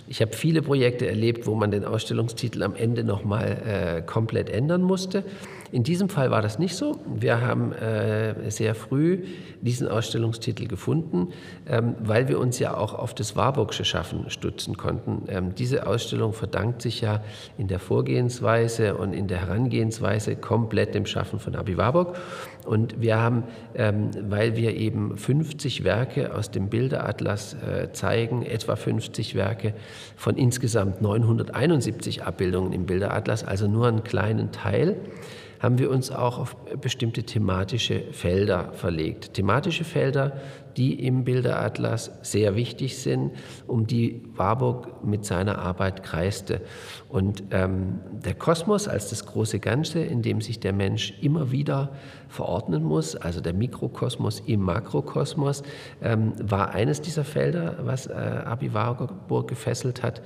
Ich 0.07 0.23
habe 0.23 0.35
viele 0.35 0.63
Projekte 0.63 1.09
erlebt, 1.09 1.49
wo 1.49 1.57
man 1.57 1.73
den 1.73 1.85
Ausstellungstitel 1.85 2.63
am 2.63 2.77
Ende 2.77 3.03
nochmal 3.03 3.57
äh, 3.99 4.03
komplett 4.03 4.49
ändern 4.49 4.83
musste. 4.83 5.25
In 5.73 5.85
diesem 5.85 6.09
Fall 6.09 6.31
war 6.31 6.43
das 6.43 6.59
nicht 6.59 6.75
so. 6.75 6.99
Wir 7.15 7.41
haben 7.41 7.73
äh, 7.73 8.51
sehr 8.51 8.75
früh 8.75 9.25
diesen 9.61 9.87
Ausstellungstitel 9.89 10.67
gefunden, 10.67 11.29
ähm, 11.69 11.95
weil 12.01 12.29
wir 12.29 12.41
uns 12.41 12.59
ja 12.59 12.77
auch 12.77 12.95
auf 12.95 13.15
das 13.15 13.37
Warburgsche 13.37 13.85
Schaffen 13.85 14.31
stützen 14.31 14.77
konnten. 14.77 15.23
Ähm, 15.29 15.55
diese 15.55 15.87
Ausstellung 15.87 16.33
verdankt 16.33 16.83
sich 16.83 17.01
ja 17.03 17.23
in 17.57 17.69
der 17.69 17.79
Vorgehensweise 17.79 18.97
und 18.97 19.13
in 19.13 19.29
der 19.29 19.43
Herangehensweise 19.43 20.35
komplett 20.35 20.95
dem 20.95 21.07
Schaffen 21.07 21.39
von 21.39 21.55
Abi 21.55 21.77
Warburg. 21.77 22.17
Und 22.67 23.01
wir 23.01 23.19
haben, 23.19 23.45
ähm, 23.75 24.11
weil 24.29 24.57
wir 24.57 24.77
eben 24.77 25.17
50 25.17 25.85
Werke 25.85 26.35
aus 26.35 26.51
dem 26.51 26.69
Bilderatlas 26.69 27.55
äh, 27.55 27.93
zeigen, 27.93 28.43
etwa 28.43 28.75
50 28.75 29.37
Werke 29.37 29.75
von 30.17 30.37
insgesamt 30.37 31.01
971 31.01 32.25
Abbildungen 32.25 32.73
im 32.73 32.87
Bilderatlas, 32.87 33.45
also 33.45 33.69
nur 33.69 33.87
einen 33.87 34.03
kleinen 34.03 34.51
Teil, 34.51 34.97
haben 35.61 35.79
wir 35.79 35.91
uns 35.91 36.11
auch 36.11 36.39
auf 36.39 36.57
bestimmte 36.81 37.23
thematische 37.23 38.01
Felder 38.13 38.73
verlegt. 38.73 39.35
Thematische 39.35 39.85
Felder, 39.85 40.33
die 40.77 41.07
im 41.07 41.25
Bilderatlas 41.25 42.11
sehr 42.23 42.57
wichtig 42.57 42.99
sind, 42.99 43.33
um 43.67 43.87
die 43.87 44.23
Warburg 44.35 45.05
mit 45.05 45.27
seiner 45.27 45.59
Arbeit 45.59 46.03
kreiste. 46.03 46.63
Und 47.11 47.45
ähm, 47.51 48.01
der 48.25 48.35
Kosmos 48.35 48.89
als 48.89 49.11
das 49.11 49.27
große 49.27 49.61
Ganze, 49.61 50.01
in 50.01 50.23
dem 50.23 50.41
sich 50.41 50.61
der 50.61 50.73
Mensch 50.73 51.15
immer 51.21 51.51
wieder 51.51 51.93
verordnen 52.29 52.83
muss, 52.83 53.15
also 53.15 53.43
der 53.43 53.53
Mikrokosmos 53.53 54.41
im 54.47 54.61
Makrokosmos, 54.61 55.63
ähm, 56.01 56.33
war 56.41 56.71
eines 56.71 57.03
dieser 57.03 57.25
Felder, 57.25 57.81
was 57.83 58.07
äh, 58.07 58.13
Abi 58.13 58.73
Warburg 58.73 59.49
gefesselt 59.49 60.03
hat 60.03 60.23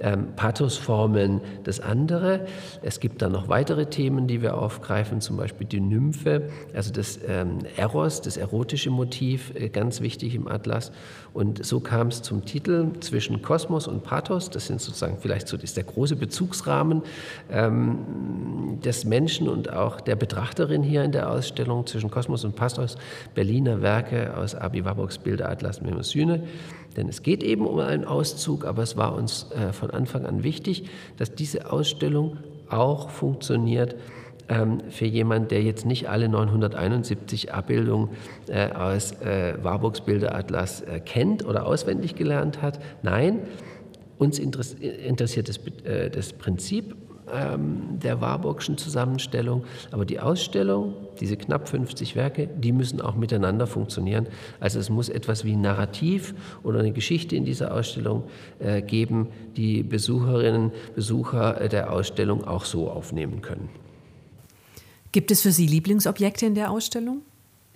ähm, 0.00 0.28
Pathosformeln 0.36 1.40
das 1.64 1.80
andere. 1.80 2.46
Es 2.82 3.00
gibt 3.00 3.22
dann 3.22 3.32
noch 3.32 3.48
weitere 3.48 3.86
Themen, 3.86 4.26
die 4.26 4.42
wir 4.42 4.58
aufgreifen, 4.58 5.20
zum 5.20 5.36
Beispiel 5.36 5.66
die 5.66 5.80
Nymphe, 5.80 6.48
also 6.74 6.92
das 6.92 7.18
ähm, 7.26 7.58
Eros, 7.76 8.20
das 8.20 8.36
erotische 8.36 8.90
Motiv, 8.90 9.52
äh, 9.54 9.68
ganz 9.68 10.00
wichtig 10.00 10.34
im 10.34 10.48
Atlas. 10.48 10.92
Und 11.34 11.64
so 11.64 11.80
kam 11.80 12.08
es 12.08 12.20
zum 12.22 12.44
Titel 12.44 12.90
zwischen 13.00 13.40
Kosmos 13.40 13.88
und 13.88 14.02
Pathos. 14.02 14.50
Das 14.50 14.66
sind 14.66 14.80
sozusagen 14.80 15.16
vielleicht 15.18 15.48
so 15.48 15.56
ist 15.56 15.76
der 15.76 15.84
große 15.84 16.16
Bezugsrahmen 16.16 17.02
ähm, 17.50 18.78
des 18.84 19.04
Menschen 19.04 19.48
und 19.48 19.72
auch 19.72 20.00
der 20.00 20.16
Betrachterin 20.16 20.82
hier 20.82 21.04
in 21.04 21.12
der 21.12 21.30
Ausstellung 21.30 21.86
zwischen 21.86 22.10
Kosmos 22.10 22.44
und 22.44 22.56
Pathos. 22.56 22.96
Berliner 23.34 23.80
Werke 23.80 24.36
aus 24.36 24.54
Abi 24.54 24.84
Warburgs 24.84 25.18
Bilderatlas 25.18 25.80
Mnemosyne. 25.80 26.42
Denn 26.96 27.08
es 27.08 27.22
geht 27.22 27.42
eben 27.42 27.66
um 27.66 27.78
einen 27.78 28.04
Auszug, 28.04 28.64
aber 28.64 28.82
es 28.82 28.96
war 28.96 29.14
uns 29.14 29.46
äh, 29.52 29.72
von 29.72 29.90
Anfang 29.90 30.26
an 30.26 30.42
wichtig, 30.42 30.84
dass 31.16 31.34
diese 31.34 31.72
Ausstellung 31.72 32.38
auch 32.68 33.10
funktioniert 33.10 33.96
ähm, 34.48 34.80
für 34.90 35.06
jemanden, 35.06 35.48
der 35.48 35.62
jetzt 35.62 35.86
nicht 35.86 36.08
alle 36.08 36.28
971 36.28 37.52
Abbildungen 37.52 38.10
äh, 38.48 38.70
aus 38.70 39.12
äh, 39.20 39.54
Warburgs 39.62 40.02
Bilderatlas 40.02 40.82
äh, 40.82 41.00
kennt 41.00 41.44
oder 41.44 41.66
auswendig 41.66 42.14
gelernt 42.14 42.60
hat. 42.62 42.80
Nein, 43.02 43.40
uns 44.18 44.38
interessiert 44.38 45.48
das, 45.48 45.58
äh, 45.84 46.10
das 46.10 46.32
Prinzip 46.32 46.94
ähm, 47.32 47.98
der 48.02 48.20
Warburgschen 48.20 48.78
Zusammenstellung. 48.78 49.64
Aber 49.90 50.04
die 50.04 50.20
Ausstellung, 50.20 50.94
diese 51.20 51.36
knapp 51.36 51.68
50 51.68 52.16
Werke, 52.16 52.48
die 52.48 52.72
müssen 52.72 53.00
auch 53.00 53.14
miteinander 53.14 53.66
funktionieren. 53.66 54.26
Also 54.60 54.78
es 54.78 54.90
muss 54.90 55.08
etwas 55.08 55.44
wie 55.44 55.52
ein 55.52 55.60
Narrativ 55.60 56.34
oder 56.62 56.80
eine 56.80 56.92
Geschichte 56.92 57.36
in 57.36 57.44
dieser 57.44 57.74
Ausstellung 57.74 58.24
äh, 58.58 58.82
geben, 58.82 59.28
die 59.56 59.82
Besucherinnen, 59.82 60.72
Besucher 60.94 61.60
äh, 61.60 61.68
der 61.68 61.92
Ausstellung 61.92 62.44
auch 62.44 62.64
so 62.64 62.90
aufnehmen 62.90 63.42
können. 63.42 63.68
Gibt 65.12 65.30
es 65.30 65.42
für 65.42 65.52
Sie 65.52 65.66
Lieblingsobjekte 65.66 66.46
in 66.46 66.54
der 66.54 66.70
Ausstellung? 66.70 67.22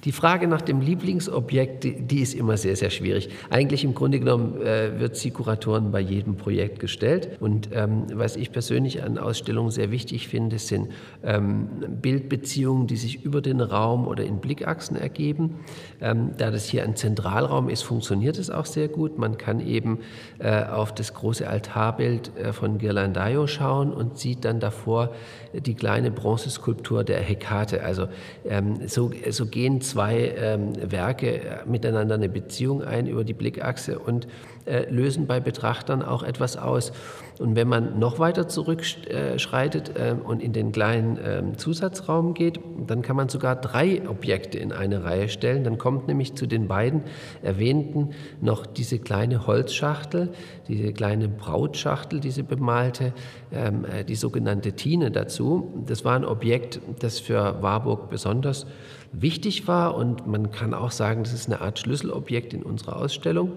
Die 0.04 0.12
Frage 0.12 0.46
nach 0.46 0.60
dem 0.60 0.82
Lieblingsobjekt, 0.82 1.84
die, 1.84 2.20
ist 2.20 2.34
immer 2.34 2.58
sehr, 2.58 2.76
sehr 2.76 2.90
schwierig. 2.90 3.30
Eigentlich 3.48 3.82
im 3.82 3.94
Grunde 3.94 4.20
genommen 4.20 4.60
äh, 4.60 5.00
wird 5.00 5.16
sie 5.16 5.30
Kuratoren 5.30 5.90
bei 5.90 6.00
jedem 6.00 6.36
Projekt 6.36 6.80
gestellt. 6.80 7.30
Und 7.40 7.70
ähm, 7.72 8.04
was 8.12 8.36
ich 8.36 8.52
persönlich 8.52 9.02
an 9.02 9.16
Ausstellungen 9.16 9.70
sehr 9.70 9.90
wichtig 9.90 10.28
finde, 10.28 10.58
sind 10.58 10.90
ähm, 11.24 11.68
Bildbeziehungen, 12.02 12.86
die 12.86 12.96
sich 12.96 13.24
über 13.24 13.40
den 13.40 13.60
Raum 13.62 14.06
oder 14.06 14.22
in 14.22 14.38
Blickachsen 14.38 14.96
ergeben. 14.96 15.60
Ähm, 16.02 16.32
da 16.36 16.50
das 16.50 16.66
hier 16.66 16.84
ein 16.84 16.94
Zentralraum 16.94 17.70
ist, 17.70 17.82
funktioniert 17.82 18.38
es 18.38 18.50
auch 18.50 18.66
sehr 18.66 18.88
gut. 18.88 19.18
Man 19.18 19.38
kann 19.38 19.60
eben 19.60 20.00
äh, 20.38 20.62
auf 20.64 20.94
das 20.94 21.14
große 21.14 21.48
Altarbild 21.48 22.36
äh, 22.36 22.52
von 22.52 22.76
Ghirlandaio 22.78 23.46
schauen 23.46 23.92
und 23.92 24.18
sieht 24.18 24.44
dann 24.44 24.60
davor 24.60 25.14
die 25.54 25.74
kleine 25.74 26.10
Bronzeskulptur 26.10 27.02
der 27.02 27.20
Hekate. 27.20 27.82
Also 27.82 28.08
ähm, 28.44 28.86
so, 28.86 29.10
so 29.30 29.46
gehen 29.46 29.80
zwei 29.90 30.34
ähm, 30.36 30.72
Werke 30.90 31.60
miteinander 31.66 32.16
eine 32.16 32.28
Beziehung 32.28 32.82
ein 32.82 33.06
über 33.06 33.24
die 33.24 33.34
Blickachse 33.34 33.98
und 33.98 34.26
äh, 34.66 34.90
lösen 34.90 35.26
bei 35.26 35.40
Betrachtern 35.40 36.02
auch 36.02 36.22
etwas 36.22 36.56
aus. 36.56 36.92
Und 37.38 37.54
wenn 37.54 37.68
man 37.68 37.98
noch 37.98 38.18
weiter 38.18 38.48
zurückschreitet 38.48 39.92
äh, 39.96 40.14
und 40.22 40.42
in 40.42 40.52
den 40.52 40.72
kleinen 40.72 41.18
äh, 41.18 41.42
Zusatzraum 41.56 42.34
geht, 42.34 42.60
dann 42.86 43.02
kann 43.02 43.16
man 43.16 43.28
sogar 43.28 43.56
drei 43.56 44.08
Objekte 44.08 44.58
in 44.58 44.72
eine 44.72 45.04
Reihe 45.04 45.28
stellen. 45.28 45.64
Dann 45.64 45.78
kommt 45.78 46.08
nämlich 46.08 46.34
zu 46.34 46.46
den 46.46 46.66
beiden 46.66 47.02
erwähnten 47.42 48.10
noch 48.40 48.66
diese 48.66 48.98
kleine 48.98 49.46
Holzschachtel, 49.46 50.30
diese 50.68 50.92
kleine 50.92 51.28
Brautschachtel, 51.28 52.20
diese 52.20 52.42
bemalte, 52.42 53.12
ähm, 53.52 53.84
äh, 53.84 54.04
die 54.04 54.16
sogenannte 54.16 54.72
Tine 54.72 55.10
dazu. 55.10 55.84
Das 55.86 56.04
war 56.04 56.16
ein 56.16 56.24
Objekt, 56.24 56.80
das 57.00 57.18
für 57.18 57.62
Warburg 57.62 58.08
besonders 58.08 58.66
wichtig 59.12 59.68
war 59.68 59.94
und 59.94 60.26
man 60.26 60.50
kann 60.50 60.74
auch 60.74 60.90
sagen, 60.90 61.22
das 61.22 61.32
ist 61.32 61.46
eine 61.46 61.60
Art 61.60 61.78
Schlüsselobjekt 61.78 62.54
in 62.54 62.62
unserer 62.62 62.96
Ausstellung. 62.96 63.52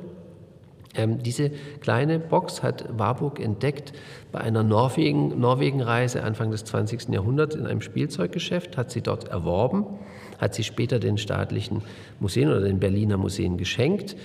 Ähm, 0.96 1.22
diese 1.22 1.51
kleine 1.81 2.19
Box 2.19 2.63
hat 2.63 2.86
Warburg 2.98 3.39
entdeckt 3.39 3.93
bei 4.31 4.39
einer 4.39 4.63
Norwegen, 4.63 5.39
Norwegenreise 5.39 6.24
Anfang 6.24 6.51
des 6.51 6.65
20. 6.65 7.10
Jahrhunderts 7.10 7.55
in 7.55 7.67
einem 7.67 7.81
Spielzeuggeschäft, 7.81 8.75
hat 8.75 8.89
sie 8.89 9.01
dort 9.01 9.27
erworben, 9.27 9.86
hat 10.39 10.55
sie 10.55 10.63
später 10.63 11.00
den 11.00 11.17
staatlichen 11.17 11.84
Museen 12.19 12.50
oder 12.50 12.62
den 12.62 12.79
Berliner 12.79 13.17
Museen 13.17 13.58
geschenkt. 13.58 14.15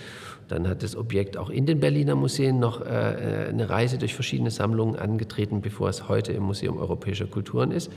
Dann 0.48 0.68
hat 0.68 0.82
das 0.82 0.96
Objekt 0.96 1.36
auch 1.36 1.48
in 1.48 1.66
den 1.66 1.80
Berliner 1.80 2.14
Museen 2.14 2.58
noch 2.58 2.80
äh, 2.80 2.84
äh 2.84 3.48
eine 3.48 3.68
Reise 3.68 3.98
durch 3.98 4.14
verschiedene 4.14 4.50
Sammlungen 4.50 4.96
angetreten, 4.96 5.60
bevor 5.60 5.88
es 5.88 6.08
heute 6.08 6.32
im 6.32 6.42
Museum 6.42 6.78
Europäischer 6.78 7.26
Kulturen 7.26 7.70
ist. 7.70 7.90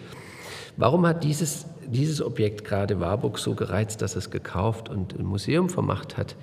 Warum 0.80 1.08
hat 1.08 1.24
dieses, 1.24 1.66
dieses 1.88 2.22
Objekt 2.22 2.64
gerade 2.64 3.00
Warburg 3.00 3.40
so 3.40 3.56
gereizt, 3.56 4.04
dass 4.04 4.16
es 4.16 4.30
gekauft 4.30 4.90
und 4.90 5.18
ein 5.18 5.26
Museum 5.26 5.70
vermacht 5.70 6.18
hat? 6.18 6.36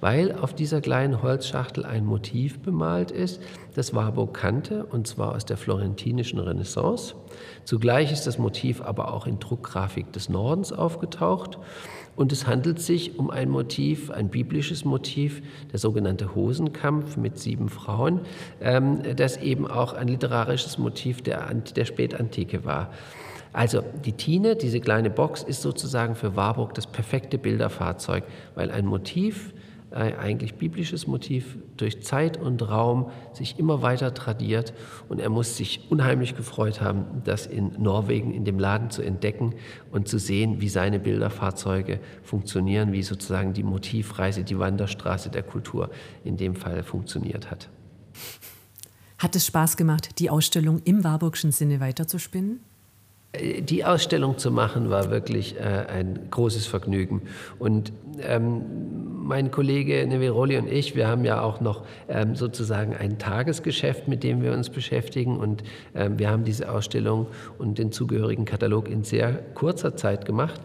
Weil 0.00 0.32
auf 0.34 0.52
dieser 0.52 0.82
kleinen 0.82 1.22
Holzschachtel 1.22 1.86
ein 1.86 2.04
Motiv 2.04 2.58
bemalt 2.58 3.10
ist, 3.10 3.40
das 3.74 3.94
Warburg 3.94 4.34
kannte, 4.34 4.84
und 4.84 5.06
zwar 5.06 5.34
aus 5.34 5.46
der 5.46 5.56
florentinischen 5.56 6.38
Renaissance. 6.38 7.14
Zugleich 7.64 8.12
ist 8.12 8.26
das 8.26 8.36
Motiv 8.36 8.82
aber 8.82 9.14
auch 9.14 9.26
in 9.26 9.38
Druckgrafik 9.38 10.12
des 10.12 10.28
Nordens 10.28 10.70
aufgetaucht. 10.70 11.58
Und 12.14 12.30
es 12.32 12.46
handelt 12.46 12.80
sich 12.80 13.18
um 13.18 13.30
ein 13.30 13.48
Motiv, 13.48 14.10
ein 14.10 14.28
biblisches 14.28 14.84
Motiv, 14.84 15.40
der 15.72 15.78
sogenannte 15.78 16.34
Hosenkampf 16.34 17.16
mit 17.16 17.38
sieben 17.38 17.70
Frauen, 17.70 18.20
ähm, 18.60 19.00
das 19.16 19.38
eben 19.38 19.66
auch 19.66 19.94
ein 19.94 20.08
literarisches 20.08 20.76
Motiv 20.76 21.22
der, 21.22 21.54
der 21.54 21.84
Spätantike 21.86 22.66
war. 22.66 22.90
Also 23.52 23.82
die 24.04 24.12
Tine, 24.12 24.56
diese 24.56 24.80
kleine 24.80 25.10
Box, 25.10 25.42
ist 25.42 25.62
sozusagen 25.62 26.14
für 26.14 26.36
Warburg 26.36 26.74
das 26.74 26.86
perfekte 26.86 27.38
Bilderfahrzeug, 27.38 28.24
weil 28.54 28.70
ein 28.70 28.86
Motiv, 28.86 29.52
ein 29.90 30.16
eigentlich 30.18 30.54
biblisches 30.56 31.06
Motiv, 31.06 31.56
durch 31.76 32.02
Zeit 32.02 32.36
und 32.36 32.68
Raum 32.68 33.10
sich 33.32 33.58
immer 33.58 33.80
weiter 33.80 34.12
tradiert 34.12 34.74
und 35.08 35.18
er 35.20 35.30
muss 35.30 35.56
sich 35.56 35.90
unheimlich 35.90 36.36
gefreut 36.36 36.80
haben, 36.80 37.22
das 37.24 37.46
in 37.46 37.72
Norwegen 37.78 38.32
in 38.32 38.44
dem 38.44 38.58
Laden 38.58 38.90
zu 38.90 39.02
entdecken 39.02 39.54
und 39.90 40.08
zu 40.08 40.18
sehen, 40.18 40.60
wie 40.60 40.68
seine 40.68 40.98
Bilderfahrzeuge 40.98 42.00
funktionieren, 42.22 42.92
wie 42.92 43.02
sozusagen 43.02 43.54
die 43.54 43.62
Motivreise, 43.62 44.44
die 44.44 44.58
Wanderstraße 44.58 45.30
der 45.30 45.42
Kultur 45.42 45.90
in 46.24 46.36
dem 46.36 46.54
Fall 46.54 46.82
funktioniert 46.82 47.50
hat. 47.50 47.68
Hat 49.18 49.34
es 49.34 49.46
Spaß 49.46 49.76
gemacht, 49.76 50.18
die 50.18 50.30
Ausstellung 50.30 50.80
im 50.84 51.02
Warburgschen 51.02 51.50
Sinne 51.50 51.80
weiterzuspinnen? 51.80 52.60
Die 53.36 53.84
Ausstellung 53.84 54.38
zu 54.38 54.50
machen 54.50 54.88
war 54.88 55.10
wirklich 55.10 55.56
äh, 55.56 55.60
ein 55.60 56.28
großes 56.30 56.66
Vergnügen. 56.66 57.22
Und 57.58 57.92
ähm, 58.22 58.62
mein 59.22 59.50
Kollege 59.50 60.06
Neviroli 60.06 60.56
und 60.56 60.66
ich, 60.66 60.96
wir 60.96 61.08
haben 61.08 61.26
ja 61.26 61.42
auch 61.42 61.60
noch 61.60 61.84
ähm, 62.08 62.36
sozusagen 62.36 62.96
ein 62.96 63.18
Tagesgeschäft, 63.18 64.08
mit 64.08 64.22
dem 64.22 64.40
wir 64.40 64.52
uns 64.52 64.70
beschäftigen. 64.70 65.36
Und 65.36 65.62
ähm, 65.94 66.18
wir 66.18 66.30
haben 66.30 66.44
diese 66.44 66.72
Ausstellung 66.72 67.26
und 67.58 67.76
den 67.76 67.92
zugehörigen 67.92 68.46
Katalog 68.46 68.88
in 68.88 69.04
sehr 69.04 69.34
kurzer 69.54 69.94
Zeit 69.94 70.24
gemacht 70.24 70.62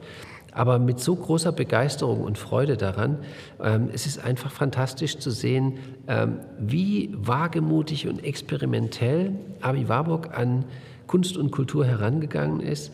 aber 0.55 0.79
mit 0.79 0.99
so 0.99 1.15
großer 1.15 1.51
Begeisterung 1.51 2.21
und 2.21 2.37
Freude 2.37 2.77
daran. 2.77 3.17
Ähm, 3.61 3.89
es 3.91 4.05
ist 4.05 4.23
einfach 4.23 4.51
fantastisch 4.51 5.17
zu 5.17 5.31
sehen, 5.31 5.79
ähm, 6.07 6.39
wie 6.59 7.09
wagemutig 7.13 8.07
und 8.07 8.23
experimentell 8.23 9.31
Abi 9.61 9.89
Warburg 9.89 10.37
an 10.37 10.65
Kunst 11.07 11.37
und 11.37 11.51
Kultur 11.51 11.85
herangegangen 11.85 12.59
ist, 12.59 12.91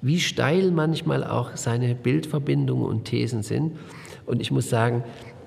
wie 0.00 0.20
steil 0.20 0.70
manchmal 0.70 1.24
auch 1.24 1.56
seine 1.56 1.94
Bildverbindungen 1.94 2.84
und 2.86 3.04
Thesen 3.04 3.42
sind. 3.42 3.78
Und 4.26 4.40
ich 4.40 4.50
muss 4.50 4.68
sagen, 4.68 5.04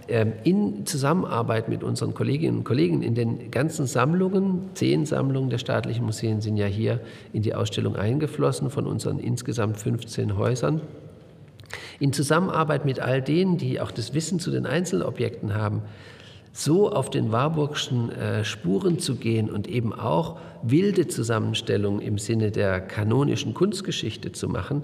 ähm, 0.08 0.34
in 0.44 0.86
Zusammenarbeit 0.86 1.68
mit 1.68 1.84
unseren 1.84 2.14
Kolleginnen 2.14 2.60
und 2.60 2.64
Kollegen 2.64 3.02
in 3.02 3.16
den 3.16 3.50
ganzen 3.50 3.88
Sammlungen, 3.88 4.70
zehn 4.76 5.06
Sammlungen 5.06 5.50
der 5.50 5.58
staatlichen 5.58 6.06
Museen 6.06 6.42
sind 6.42 6.58
ja 6.58 6.68
hier 6.68 7.00
in 7.34 7.42
die 7.42 7.56
Ausstellung 7.56 7.96
eingeflossen 7.96 8.70
von 8.70 8.86
unseren 8.86 9.18
insgesamt 9.18 9.78
15 9.78 10.38
Häusern. 10.38 10.82
In 12.00 12.14
Zusammenarbeit 12.14 12.86
mit 12.86 13.00
all 13.00 13.22
denen, 13.22 13.58
die 13.58 13.80
auch 13.80 13.90
das 13.90 14.14
Wissen 14.14 14.40
zu 14.40 14.52
den 14.52 14.68
Einzelobjekten 14.68 15.56
haben, 15.56 15.82
so 16.58 16.90
auf 16.90 17.10
den 17.10 17.34
Warburgschen 17.34 18.12
äh, 18.12 18.46
Spuren 18.46 18.98
zu 18.98 19.16
gehen 19.16 19.50
und 19.50 19.68
eben 19.68 19.92
auch 19.92 20.40
wilde 20.64 21.06
Zusammenstellungen 21.06 22.00
im 22.00 22.18
Sinne 22.18 22.50
der 22.50 22.80
kanonischen 22.80 23.54
Kunstgeschichte 23.54 24.32
zu 24.32 24.48
machen, 24.48 24.84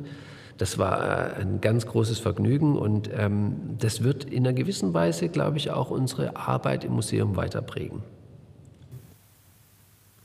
das 0.57 0.77
war 0.77 1.37
äh, 1.37 1.41
ein 1.41 1.61
ganz 1.61 1.85
großes 1.85 2.19
Vergnügen 2.19 2.77
und 2.77 3.09
ähm, 3.13 3.77
das 3.79 4.03
wird 4.03 4.25
in 4.25 4.45
einer 4.45 4.53
gewissen 4.53 4.93
Weise, 4.93 5.29
glaube 5.29 5.57
ich, 5.57 5.71
auch 5.71 5.91
unsere 5.91 6.35
Arbeit 6.35 6.83
im 6.83 6.91
Museum 6.91 7.37
weiter 7.37 7.61
prägen. 7.61 8.03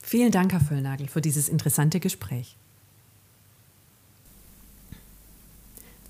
Vielen 0.02 0.32
Dank, 0.32 0.52
Herr 0.52 0.60
Völlnagel, 0.60 1.06
für 1.06 1.20
dieses 1.20 1.48
interessante 1.48 2.00
Gespräch. 2.00 2.56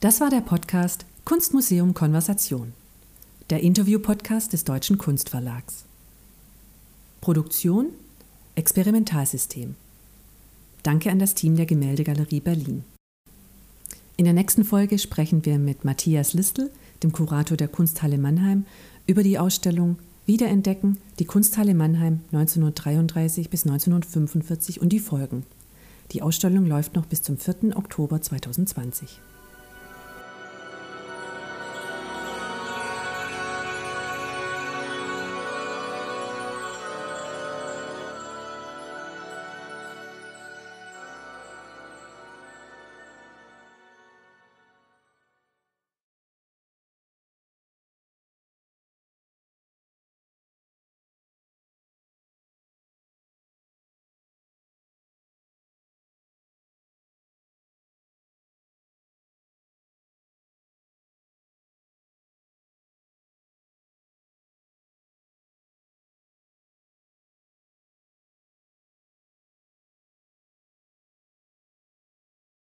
Das 0.01 0.23
war 0.23 0.31
der 0.31 0.41
Podcast 0.41 1.05
Kunstmuseum 1.27 1.93
Konversation 1.93 2.73
der 3.51 3.63
Interview-Podcast 3.63 4.53
des 4.53 4.65
Deutschen 4.65 4.99
Kunstverlags. 4.99 5.85
Produktion 7.21 7.91
Experimentalsystem. 8.57 9.77
Danke 10.83 11.13
an 11.13 11.21
das 11.21 11.35
Team 11.35 11.55
der 11.55 11.67
Gemäldegalerie 11.67 12.41
Berlin. 12.41 12.83
In 14.17 14.25
der 14.25 14.35
nächsten 14.35 14.65
Folge 14.65 14.99
sprechen 14.99 15.45
wir 15.45 15.61
mit 15.61 15.85
Matthias 15.85 16.33
Listel, 16.33 16.73
dem 17.05 17.13
Kurator 17.13 17.57
der 17.57 17.69
Kunsthalle 17.69 18.19
Mannheim, 18.19 18.65
über 19.07 19.23
die 19.23 19.39
Ausstellung 19.39 19.97
Wiederentdecken, 20.25 20.99
die 21.21 21.25
Kunsthalle 21.25 21.75
Mannheim 21.75 22.23
1933 22.33 23.49
bis 23.49 23.65
1945 23.65 24.81
und 24.81 24.89
die 24.89 24.99
Folgen. 24.99 25.45
Die 26.11 26.23
Ausstellung 26.23 26.67
läuft 26.67 26.97
noch 26.97 27.07
bis 27.07 27.23
zum 27.23 27.39
4. 27.39 27.77
Oktober 27.77 28.21
2020. 28.21 29.21